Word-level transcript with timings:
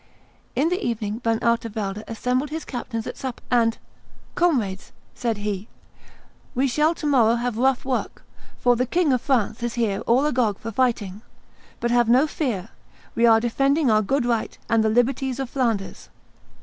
In 0.55 0.69
the 0.69 0.83
evening 0.83 1.19
Van 1.23 1.37
Artevelde 1.43 2.03
assembled 2.07 2.49
his 2.49 2.65
captains 2.65 3.05
at 3.05 3.17
supper, 3.17 3.43
and, 3.51 3.77
"Comrades," 4.33 4.93
said 5.13 5.37
he, 5.37 5.67
"we 6.55 6.67
shall 6.67 6.95
to 6.95 7.05
morrow 7.05 7.35
have 7.35 7.55
rough 7.59 7.85
work, 7.85 8.23
for 8.57 8.75
the 8.75 8.87
King 8.87 9.13
of 9.13 9.21
France 9.21 9.61
is 9.61 9.75
here 9.75 9.99
all 10.07 10.25
agog 10.25 10.57
for 10.57 10.71
fighting. 10.71 11.21
But 11.79 11.91
have 11.91 12.09
no 12.09 12.25
fear; 12.25 12.69
we 13.13 13.27
are 13.27 13.39
defending 13.39 13.91
our 13.91 14.01
good 14.01 14.25
right 14.25 14.57
and 14.67 14.83
the 14.83 14.89
liberties 14.89 15.39
of 15.39 15.51
Flanders. 15.51 16.09